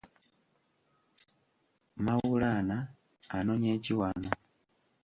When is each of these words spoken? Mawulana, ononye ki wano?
Mawulana, 2.05 2.77
ononye 3.35 3.73
ki 3.83 3.93
wano? 3.99 4.31